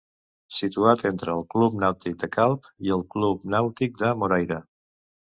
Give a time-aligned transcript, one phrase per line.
[0.59, 4.59] Situat entre el Club Nàutic de Calp i el Club Nàutic de Moraira.